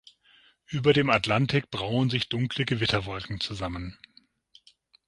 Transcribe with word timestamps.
Über 0.65 0.93
dem 0.93 1.11
Atlantik 1.11 1.69
brauen 1.69 2.09
sich 2.09 2.27
dunkle 2.27 2.65
Gewitterwolken 2.65 3.39
zusammen. 3.39 3.99